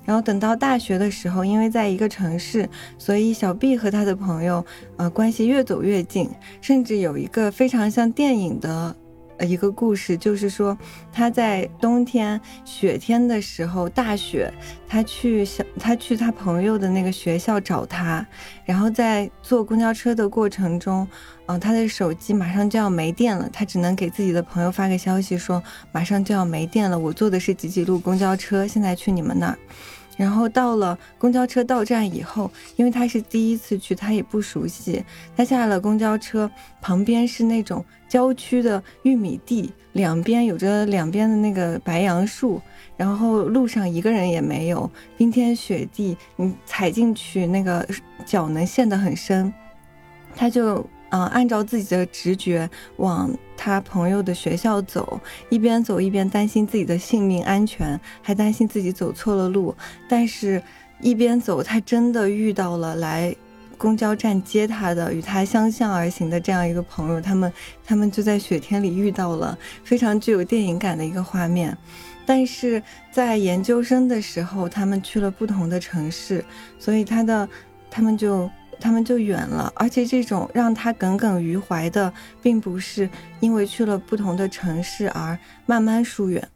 [0.04, 4.64] 然后等到大学的时候，因为在一个城市，所以小 B 和他的朋友，
[4.96, 8.96] 呃，关系越走越近，甚至有一个非常像电影的，
[9.44, 10.76] 一个故事，就是说
[11.12, 14.52] 他在冬天雪天的时候，大雪，
[14.88, 18.26] 他去小他去他朋友的那个学校找他，
[18.64, 21.06] 然后在坐公交车的过程中，
[21.46, 29.58] 嗯，他的手机马上就要没电了，他只能给自己的朋友发个消息说马上就要没电了，我坐的是几几路公交车，现在去你们那儿。
[30.16, 35.04] 然后到了公交车到站以后，因为他是第一次去，他也不熟悉。
[35.36, 36.50] 他下了公交车，
[36.80, 42.60] 旁边是那种郊区的玉米地，两边有着两边的那个白杨树，
[42.96, 47.86] 然后路上一个人也没有，冰天雪地，你踩进去那个
[48.24, 49.52] 脚能陷得很深，
[50.34, 50.84] 他就。
[51.10, 59.74] 嗯，按照自己的直觉往他朋友的学校走，一边走一边担心自己的性命安全，还担心自己走错了路。
[60.08, 60.62] 但是，
[61.00, 63.34] 一边走，他真的遇到了来
[63.78, 67.20] 公交站接他的、与他相向而行的这样一个朋友。
[67.20, 67.52] 他们，
[67.84, 71.76] 他们就在雪天里遇到了，非常具有电影感的一个画面。
[72.24, 76.44] 但是在研究生的时候，他们去了不同的城市，
[76.78, 77.48] 所以他的，
[77.90, 78.50] 他们就。
[78.80, 82.12] 他们就远了，而且这种让他耿耿于怀的，
[82.42, 83.08] 并不是
[83.40, 86.48] 因为去了不同的城市而慢慢疏远，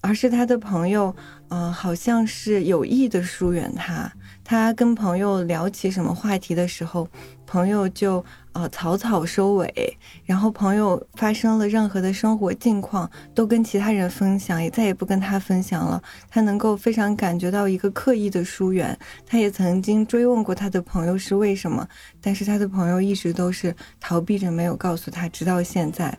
[0.00, 1.14] 而是他的朋友，
[1.48, 4.12] 呃，好像是有意的疏远他。
[4.50, 7.06] 他跟朋友聊起什么话题的时候，
[7.46, 16.02] 朋友就呃草草收尾，然后朋友发生了任何的生活境况都跟其他人分享，也再也不跟他分享了。
[16.30, 18.98] 他能够非常感觉到一个刻意的疏远。
[19.26, 21.86] 他也曾经追问过他的朋友是为什么，
[22.18, 26.16] 但是他的朋友一直都是逃避着，没有告诉他，直到现在。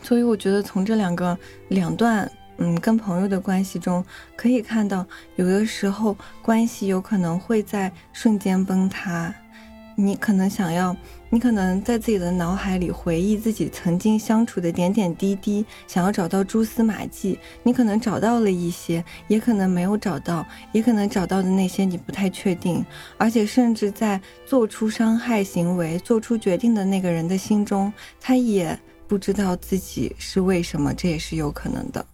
[0.00, 1.36] 所以我觉得从这两个
[1.70, 2.30] 两段。
[2.62, 4.04] 嗯，跟朋友的关系中
[4.36, 9.34] 可以看到，有的时候关系有可能会在瞬间崩塌。
[9.96, 10.96] 你可能想要，
[11.28, 17.38] 你可能在自己的脑海里回忆自己曾经相处的点点滴滴，想要找到蛛丝马迹。
[17.62, 22.82] 你可能找到了一些，也可能没有找到，也可能找到的那些你不太确定。
[23.18, 32.04] 而且，甚至在做出伤害行为、做出决定的那个人的心中，他也不知道自己是为什么，这也是有可能的。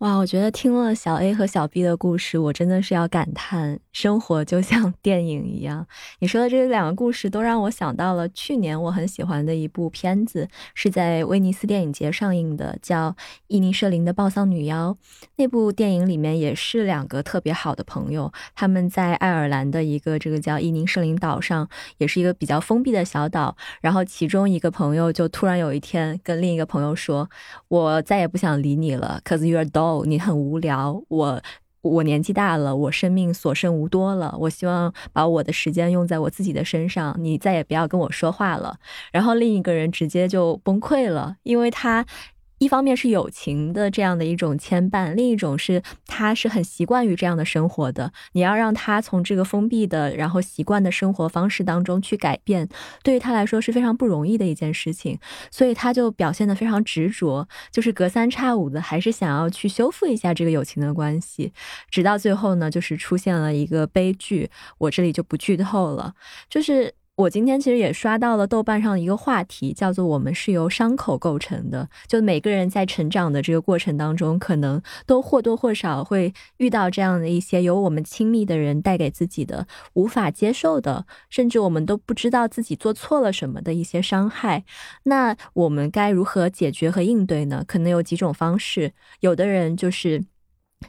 [0.00, 5.86] 哇，我觉得听了小 A 和小 B 的故事，我真的是要感叹，生活就像 电影一样。
[6.20, 13.10] 你说的这两个故事都让我想到了去年我很喜欢的一部片子，是在威尼斯电影节上映的，叫
[13.48, 14.96] 《伊尼舍林的暴丧女妖》。
[15.36, 23.54] 那部电影里面也是两个特别好的朋友，他们在爱尔兰的一个这个叫伊尼舍林岛上，也是一个比较封闭的小岛。
[23.82, 27.28] 然后其中一个朋友就突然有一天跟另一个朋友说
[27.68, 31.42] ：“我再也不想理你了，cause you're dog。”你很无聊，我
[31.82, 38.76] 我年纪大了，我生命所剩无多了，我希望把我的时间用在我自己的身上，你再也不要跟我说话了。
[39.12, 42.04] 然后另一个人直接就崩溃了，因为他。
[42.60, 48.12] 一方面是友情的这样的一种牵绊，另一种是他是很习惯于这样的生活的。
[48.32, 52.68] 你要让他从这个封闭的然后习惯的生活方式当中去改变，
[53.02, 55.18] 对于他来说是非常不容易的一件事情。
[55.50, 61.54] 所以他就表现得非常执着，就是隔三差五的还是想要去修复一下这个友情的关系，
[61.90, 64.50] 直到最后呢，就是出现了一个悲剧。
[64.76, 66.12] 我这里就不剧透了，
[66.50, 66.92] 就是。
[67.20, 71.86] 我今天其实也刷到了豆瓣上一个话题，叫做“我们是由伤口构成的”。
[72.08, 84.64] 就每个人在成长的这个过程当中，可能都或多或少会遇到这样的一些由我们亲密的人带给自己的无法接受的，甚至我们都不知道自己做错了什么的一些伤害。
[85.02, 87.62] 那我们该如何解决和应对呢？
[87.66, 88.94] 可能有几种方式。
[89.20, 90.24] 有的人就是。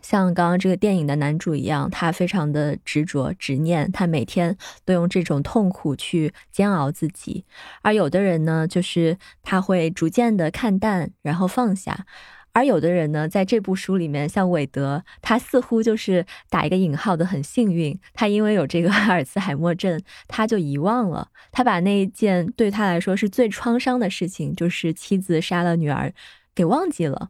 [0.01, 7.45] 像刚刚这个电影的男主一样，他非常的执着、执念，他每天都用这种痛苦去煎熬自己。
[7.81, 12.05] 而有的人呢，就是他会逐渐的看淡，然后放下；
[12.53, 26.13] 而有的人呢，在这部书里面，像韦德，他似乎就是打一个引号的很幸运，他因为有这个 阿尔茨海默症，他就遗忘了，他把那一件对他来说是最创伤的事情，就是妻子杀了女儿，
[26.55, 27.29] 给忘记了。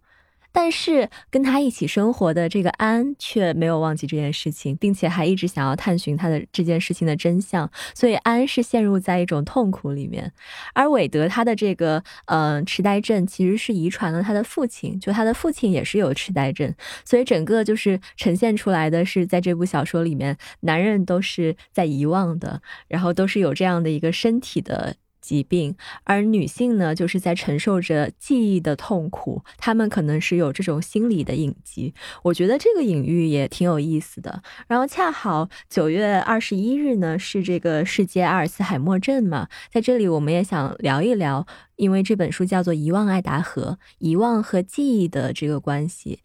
[0.51, 7.69] 但是跟他一起生活的这个安却没有忘记这件事情，并且还一直想要探寻他的这件事情的真相。
[7.93, 10.31] 所以安是陷入在一种痛苦里面，
[10.73, 16.73] 而韦德他的这个呃痴呆症其实是遗传了他的父亲，就他的父亲也是有痴呆症，
[17.05, 24.95] 所以整个就是呈现出来的是在这部小说里面，男人都是在遗忘的，然后都是有这样的一个身体的。
[25.21, 31.93] 疾病，而女性呢，就是在承受着记忆的痛苦，她们可能是有这种心理的隐疾。
[32.23, 34.41] 我觉得这个隐喻也挺有意思的。
[34.67, 41.45] 然后恰好九月二十一日呢，是这个世界阿尔茨海默症嘛，在这里我们也想聊一聊，
[41.75, 46.19] 因为这本书叫做《遗忘爱达荷》，遗忘和记忆的这个关系，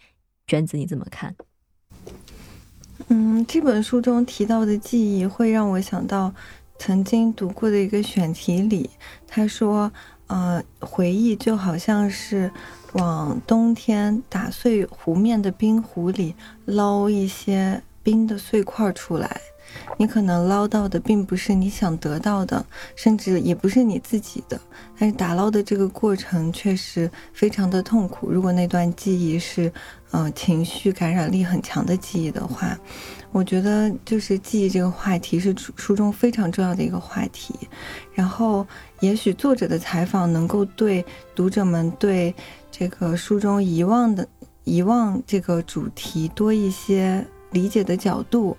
[0.46, 1.36] 娟子你怎么看？
[3.08, 6.34] 嗯，这本书中提到的记忆会让我想到。
[6.78, 8.90] 曾经读过的一个选题里，
[9.26, 9.90] 他说
[10.28, 12.50] ：“呃，回忆就好像是
[12.92, 19.40] 往冬天打碎湖面的冰壶里捞一些冰的碎块出来。
[19.96, 22.64] 你可能捞到的并不是你想得到的，
[22.94, 24.60] 甚至也不是你自己的。
[24.98, 28.30] 但是打捞的这个过程确实非常的痛苦。
[28.30, 29.72] 如果那段记忆是，
[30.10, 32.78] 呃，情绪感染力很强的记忆的话。”
[33.32, 37.54] 我觉得就是记忆这个话题是书中非常重要的一个话题，
[38.14, 38.66] 然后
[39.00, 41.04] 也许作者的采访能够对
[41.34, 42.34] 读者们对
[42.70, 44.26] 这个书中遗忘的
[44.64, 48.56] 遗忘这个主题多一些理解的角度。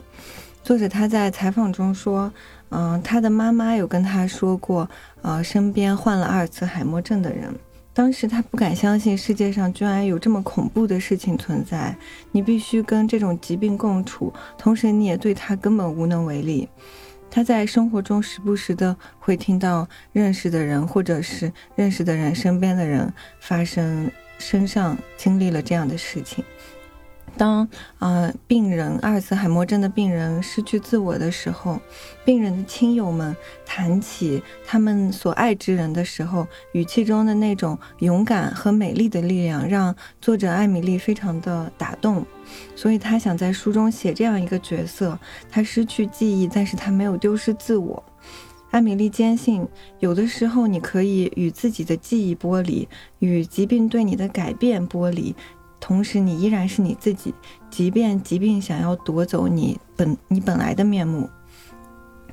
[0.68, 2.30] 作者他在采访中说，
[2.72, 4.90] 嗯，他的妈妈有跟他说过，
[5.22, 7.56] 呃，身边患了阿尔茨海默症的人。
[7.94, 11.96] 当时他不敢相信世界上居然有这么恐怖的事情存在，
[12.34, 16.68] 你必须跟这种疾病共处，同时你也对他根本无能为力。
[17.32, 23.10] 他在生活中时不时的会听到认识的人或者是认识的人身边的人
[23.40, 26.44] 发生身上经历了这样的事情。
[27.38, 27.68] 当
[28.00, 31.80] 呃病人阿尔茨海默症的病人失去自我的时候，
[32.26, 33.36] 病人的亲友们
[33.66, 42.26] 谈起他们所爱之人的时候，语气中的那种勇敢和美丽的力量，让作者艾米丽非常的打动。
[42.76, 45.18] 所以他想在书中写这样一个角色：
[45.50, 48.04] 他失去记忆，但是他没有丢失自我。
[48.72, 49.66] 艾米丽坚信，
[50.00, 52.88] 有的时候你可以与自己的记忆剥离，
[53.20, 55.34] 与疾病对你的改变剥离。
[55.80, 57.34] 同时，你依然是你自己，
[57.70, 61.30] 即便疾病想要夺走你本你本来的面目，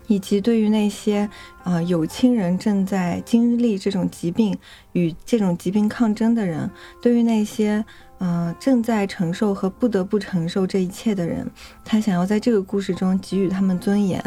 [0.07, 1.29] 以及对于那些
[1.63, 4.57] 啊有亲人正在经历这种疾病
[4.93, 6.71] 与这种疾病抗争的人，
[7.03, 7.85] 对于那些。
[8.21, 11.47] 嗯，正在承受和不得不承受这一切的人，
[11.85, 14.23] 他想要在这个故事中给予他们尊严。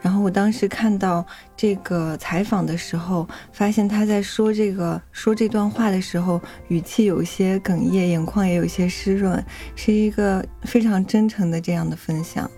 [0.00, 1.24] 然后我当时看到
[1.56, 12.50] 这个采访的时候，发现他在说这个说这段话的时候，语气有些哽咽，眼眶也有些湿润，是一个非常真诚的这样的分享。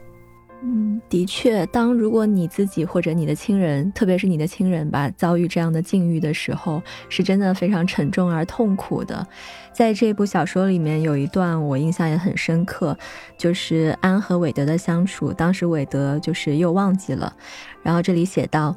[0.62, 9.26] 嗯，的确，当如果你自己或者你的亲人，特别是你的亲人吧，遭遇这样的境遇的时候，是真的非常沉重而痛苦的。
[9.74, 12.96] 在这部小说里面，有一段我印象也很深刻，
[13.36, 15.34] 就是安和韦德的相处。
[15.34, 17.30] 当时韦德就是又忘记了，
[17.82, 18.74] 然后这里写道：“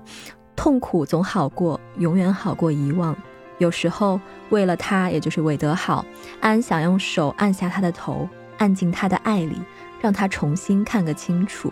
[0.57, 3.15] 痛苦总好过，永远好过遗忘。
[3.59, 4.19] 有时候
[4.49, 6.05] 为了他，也就是韦德好，
[6.41, 9.55] 安想用手按下他的头，按进他的爱里。”
[10.01, 11.71] 让他重新看个清楚，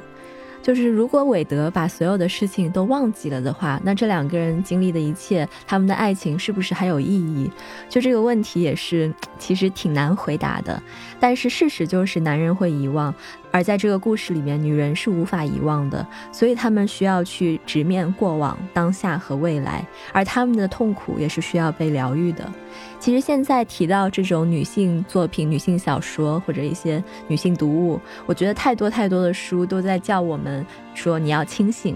[0.61, 7.49] 就是如果韦德把所有的事情都忘记了的话，那这两个人经历的一切，他们的爱情是不是还有意义？
[7.87, 10.81] 就这个问题也是其实挺难回答的。
[11.19, 13.13] 但是事实就是，男人会遗忘。
[13.55, 19.81] 而在这个故事里面，女人是无法遗忘的，所以她们需要去直面过往、当下和未来，
[20.11, 22.51] 而她们的痛苦也是需要被疗愈的。
[22.99, 31.95] 其实现在提到这种女性作品、女性小说或者一些女性读物，我觉得太多太多的书都在叫我们说你要清醒。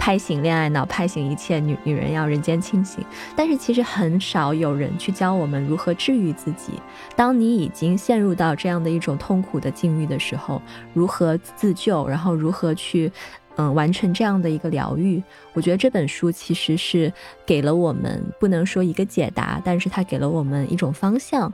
[0.00, 3.04] 拍醒恋爱脑，拍醒一切女女人要人间清醒。
[3.36, 6.72] 但是其实很少有人去教我们如何治愈自己。
[7.14, 10.60] 当你已经陷入到这样的一种痛苦的境遇的时候，
[10.94, 13.12] 如何自救，然后如何去，
[13.56, 15.22] 嗯，完成这样的一个疗愈？
[15.52, 17.12] 我觉得这本书其实是
[17.44, 21.52] 给了我们，不能说一个解答，但是它给了我们一种方向。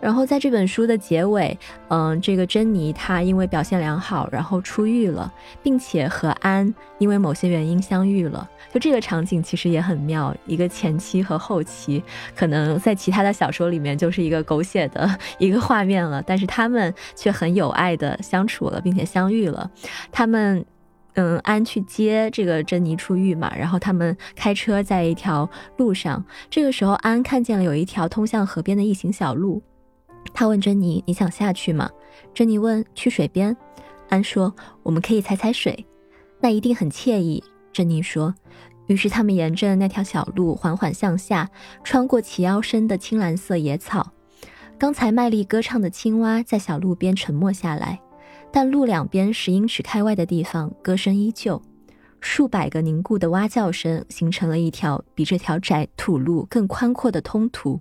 [0.00, 5.32] 然后在这本书的结尾，嗯，这个珍妮她因为表现良好，然后出狱了，
[5.62, 8.48] 并且和安因为某些原因相遇了。
[8.72, 12.02] 就这个场景其实也很妙，一个前期和后期，
[12.34, 19.70] 可能在其他的小说里面就是一个狗血的一个画面了，但是他们却很有爱的相处了，并且相遇了。
[20.12, 20.64] 他们，
[21.14, 29.60] 嗯，安去接这个珍妮出狱嘛，然后他们开车在一条路上，这个时候安看见了有一条通向河边的异形小路。
[30.32, 31.90] 他问珍妮：“你想下去吗？”
[32.34, 33.56] 珍妮问：“去水边？”
[34.08, 35.86] 安说：“我们可以踩踩水，
[36.40, 37.42] 那一定很惬意。”
[37.72, 38.34] 珍妮说。
[38.86, 41.48] 于是他们沿着那条小路缓缓向下，
[41.84, 44.10] 穿过齐腰深的青蓝色野草。
[44.76, 48.00] 刚才卖力歌唱的青蛙在小路边沉默下来，
[48.50, 51.62] 但路两边十英尺开外的地方，歌声依旧。
[52.20, 57.80] 数百个凝固的蛙叫声形成了一条比这条窄土路更宽阔的通途，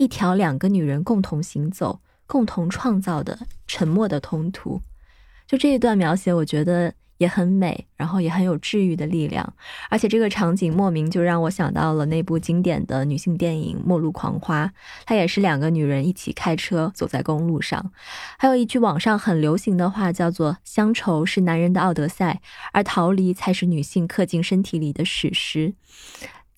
[0.00, 4.80] 一条两个女人共同行走、共同创造的沉默的通途。
[5.46, 6.94] 就这一段描写，我觉得。
[7.20, 9.52] 也很美，然后也很有治愈的力量，
[9.90, 14.64] 而且这个场景莫名就让我想到了那部经典的女性电影《末路狂花》，
[15.04, 17.92] 它也是两个女人一起开车走在公路上。
[18.38, 22.40] 还有一句网上很流行的话叫做“乡愁是男人的奥德赛，
[22.72, 25.74] 而逃离才是女性刻进身体里的史诗”。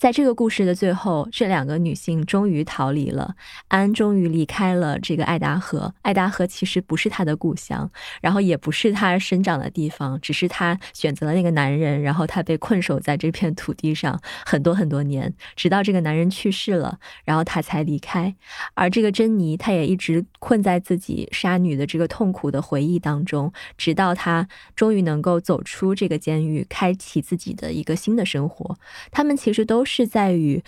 [0.02, 3.36] 在这个故事的最后，这两个女性终于逃离了，
[3.68, 5.94] 安终于离开了这个爱达荷。
[6.02, 7.88] 爱达荷其实不是她的故乡，
[8.20, 18.34] 然后也不是她生长的地方，只是她选择了那个男人，然后她被困守在这片土地上很多很多年，直到这个男人去世了，然后她才离开。
[18.74, 28.76] 而这个珍妮，她也一直困在自己杀女的这个痛苦的回忆当中，直到她终于能够走出这个监狱，开启自己的一个新的生活。
[29.12, 29.91] 他们其实都是。
[29.94, 30.64] 是在与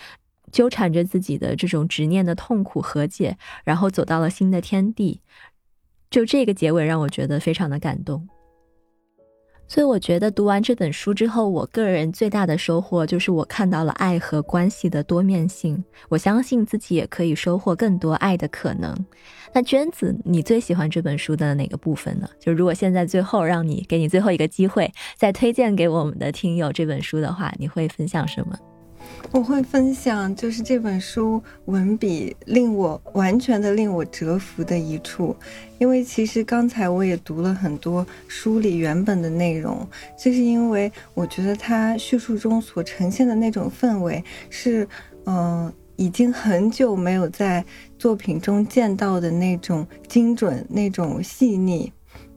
[0.51, 5.21] 纠缠着自己的这种执念的痛苦和解，然后走到了新的天地。
[6.11, 8.29] 就这个结尾让我觉得非常的感动。
[9.67, 15.83] 所以我觉得读完这本书之后，我个人最大的收获就是我看到了爱和关系的多面性。
[16.07, 18.95] 我相信自己也可以收获更多爱的可能。
[19.51, 22.29] 那娟子，你最喜欢这本书的哪个部分呢？
[22.39, 28.55] 就如果现在最后让你给你最后一个机会，再推荐给我们的听友这本书的话，你会分享什么？
[29.31, 35.35] 我会分享，就是这本书文笔令我完全的令我折服的一处，
[35.77, 39.85] 因为其实刚才我也读了很多书里原本的内容，
[40.17, 44.87] 就是因为我觉得它叙述中所呈现的那种氛围是，
[45.25, 47.63] 嗯，已经很久没有在
[47.99, 51.91] 作品中见到的那种精准、那种细腻，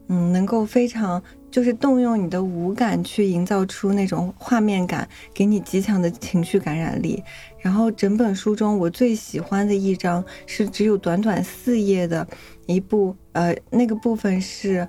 [0.09, 1.23] 嗯，能够非常。
[1.51, 7.23] 就是动用你的五感去营造出那种画面感，给你极强的情绪感染力。
[7.59, 12.27] 然后整本书中，我最喜欢的一章是只有短短四页的
[12.67, 14.87] 一部，呃，那个部分是，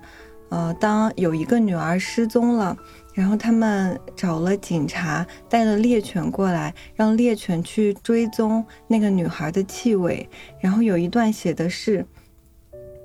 [0.50, 2.76] 呃，当有一个女儿失踪了，
[3.14, 10.28] 然后他们找了警察，带了猎犬过来，让猎犬去追踪那个女孩的气味。
[10.60, 12.06] 然后有一段写的是。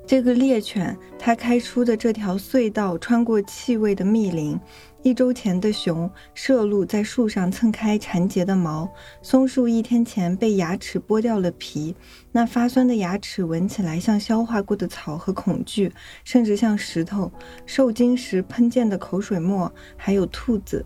[0.08, 4.60] 这个猎犬，它开出的这条隧道穿过气味的密林。
[5.02, 8.88] 一周前的熊摄鹿在树上蹭开缠结的毛，
[9.24, 11.96] 松树一天前被牙齿剥掉了皮，
[12.32, 15.92] 那发酸的牙齿闻起来像消化过的草和恐惧，
[16.24, 17.32] 甚至像石头。
[17.66, 20.86] 受惊时喷溅的口水沫，还有兔子。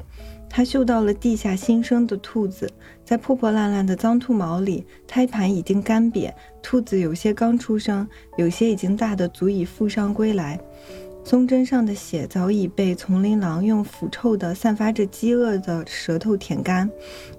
[0.49, 2.69] 他嗅到了地下新生的兔子，
[3.05, 10.59] 在破破烂烂的脏兔毛里，胎盘已经干瘪，兔子有些刚出生，有些已经大得足以负伤归来。
[11.25, 16.89] 松针上的血早已被丛林狼用腐臭的、散发着饥饿的舌头舔干，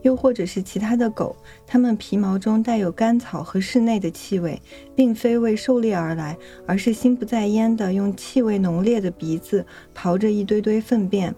[0.02, 1.34] 又或者是其他的狗，
[1.66, 4.60] 它们皮毛中带有干草和室内的气味，
[4.94, 6.36] 并非为狩猎而来，
[6.66, 11.34] 而是心不在焉地用气味浓烈的鼻子刨着一堆堆粪便。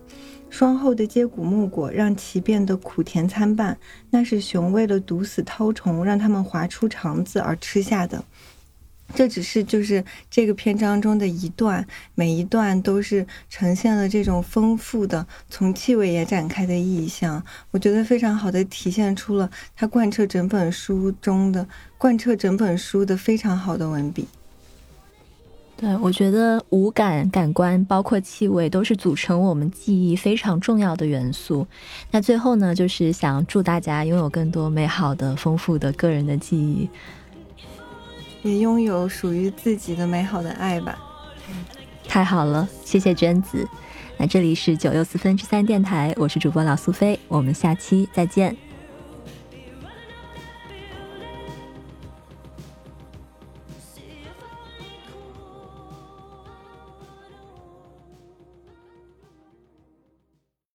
[0.52, 3.78] 霜后的接骨木果让其变得苦甜参半，
[4.10, 8.22] 那是熊为了毒死绦虫，让它们划出肠子而吃下的。
[9.14, 17.42] 这只是就是这个篇章中的一段，每一段都是呈现了这种丰富的从气味也展开的意象。
[17.70, 24.28] 我觉得非常好的体现出了它贯彻整本书中的贯彻整本书的非常好的文笔。
[25.82, 31.66] 对，我觉得五感感官包括气味都是组成我们记忆非常重要的元素。
[32.12, 36.88] 那最后呢，就是想祝大家拥有更多美好的、丰富的个人的记忆，
[38.44, 40.96] 也拥有属于自己的美好的爱吧。
[42.06, 43.66] 太好了，谢谢娟子。
[44.16, 48.56] 那这里是九又四分之三电台，我是主播老苏菲，我们下期再见。